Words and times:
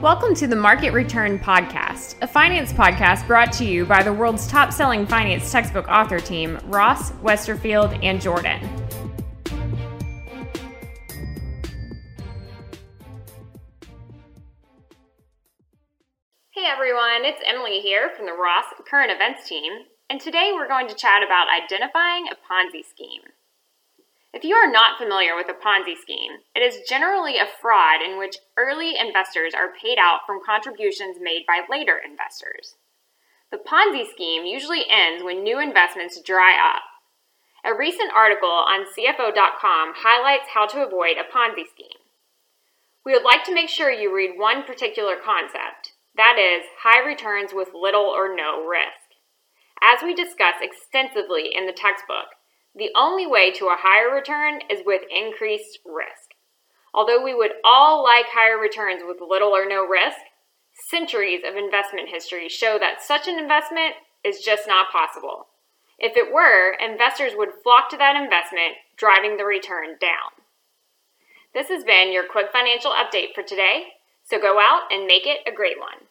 Welcome 0.00 0.34
to 0.36 0.46
the 0.46 0.56
Market 0.56 0.92
Return 0.92 1.38
Podcast, 1.38 2.16
a 2.22 2.26
finance 2.26 2.72
podcast 2.72 3.26
brought 3.26 3.52
to 3.52 3.64
you 3.64 3.84
by 3.84 4.02
the 4.02 4.12
world's 4.12 4.46
top 4.48 4.72
selling 4.72 5.06
finance 5.06 5.52
textbook 5.52 5.86
author 5.88 6.18
team, 6.18 6.58
Ross, 6.64 7.12
Westerfield, 7.22 8.02
and 8.02 8.20
Jordan. 8.20 8.60
Hey 16.50 16.66
everyone, 16.66 17.24
it's 17.24 17.42
Emily 17.46 17.80
here 17.80 18.10
from 18.16 18.26
the 18.26 18.32
Ross 18.32 18.64
Current 18.88 19.12
Events 19.12 19.48
team, 19.48 19.72
and 20.10 20.20
today 20.20 20.50
we're 20.52 20.68
going 20.68 20.88
to 20.88 20.94
chat 20.94 21.22
about 21.22 21.46
identifying 21.48 22.26
a 22.26 22.34
Ponzi 22.34 22.84
scheme. 22.84 23.22
If 24.32 24.44
you 24.44 24.54
are 24.54 24.70
not 24.70 24.98
familiar 24.98 25.36
with 25.36 25.48
a 25.48 25.54
Ponzi 25.54 25.94
scheme, 26.00 26.32
it 26.54 26.60
is 26.60 26.88
generally 26.88 27.38
a 27.38 27.46
fraud 27.60 28.00
in 28.00 28.18
which 28.18 28.38
early 28.56 28.94
investors 28.98 29.52
are 29.54 29.74
paid 29.80 29.98
out 29.98 30.20
from 30.26 30.44
contributions 30.44 31.18
made 31.20 31.44
by 31.46 31.62
later 31.70 32.00
investors. 32.02 32.76
The 33.50 33.58
Ponzi 33.58 34.10
scheme 34.10 34.46
usually 34.46 34.84
ends 34.88 35.22
when 35.22 35.42
new 35.42 35.60
investments 35.60 36.20
dry 36.20 36.56
up. 36.56 36.82
A 37.64 37.76
recent 37.76 38.10
article 38.14 38.48
on 38.48 38.86
CFO.com 38.86 39.92
highlights 39.96 40.48
how 40.54 40.66
to 40.66 40.84
avoid 40.84 41.16
a 41.18 41.30
Ponzi 41.30 41.68
scheme. 41.68 42.00
We 43.04 43.12
would 43.12 43.24
like 43.24 43.44
to 43.44 43.54
make 43.54 43.68
sure 43.68 43.90
you 43.90 44.14
read 44.14 44.38
one 44.38 44.64
particular 44.64 45.16
concept 45.16 45.92
that 46.16 46.36
is, 46.38 46.66
high 46.82 47.00
returns 47.00 47.52
with 47.54 47.72
little 47.74 48.04
or 48.04 48.34
no 48.34 48.66
risk. 48.66 49.16
As 49.80 50.02
we 50.02 50.14
discuss 50.14 50.56
extensively 50.60 51.50
in 51.54 51.66
the 51.66 51.72
textbook, 51.72 52.36
the 52.74 52.90
only 52.96 53.26
way 53.26 53.50
to 53.52 53.66
a 53.66 53.76
higher 53.78 54.14
return 54.14 54.60
is 54.70 54.80
with 54.84 55.02
increased 55.10 55.78
risk. 55.84 56.32
Although 56.94 57.22
we 57.22 57.34
would 57.34 57.52
all 57.64 58.02
like 58.02 58.26
higher 58.28 58.58
returns 58.58 59.02
with 59.06 59.18
little 59.20 59.50
or 59.50 59.66
no 59.66 59.86
risk, 59.86 60.18
centuries 60.88 61.42
of 61.46 61.56
investment 61.56 62.08
history 62.08 62.48
show 62.48 62.78
that 62.78 63.02
such 63.02 63.28
an 63.28 63.38
investment 63.38 63.94
is 64.24 64.40
just 64.40 64.66
not 64.66 64.90
possible. 64.90 65.46
If 65.98 66.16
it 66.16 66.32
were, 66.32 66.72
investors 66.72 67.32
would 67.36 67.60
flock 67.62 67.88
to 67.90 67.96
that 67.98 68.16
investment, 68.16 68.76
driving 68.96 69.36
the 69.36 69.44
return 69.44 69.96
down. 70.00 70.32
This 71.54 71.68
has 71.68 71.84
been 71.84 72.12
your 72.12 72.26
quick 72.26 72.46
financial 72.52 72.92
update 72.92 73.34
for 73.34 73.42
today, 73.42 73.92
so 74.24 74.40
go 74.40 74.58
out 74.58 74.90
and 74.90 75.06
make 75.06 75.26
it 75.26 75.40
a 75.46 75.54
great 75.54 75.78
one. 75.78 76.08